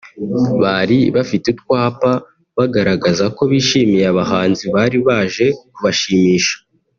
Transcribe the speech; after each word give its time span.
bari 0.61 0.99
bafite 1.15 1.45
utwapa 1.53 2.11
bagaragaza 2.57 3.25
ko 3.35 3.41
bishimiye 3.51 4.05
abahanzi 4.13 4.63
bari 4.75 4.97
baje 5.07 5.45
kubashimisha 5.73 6.55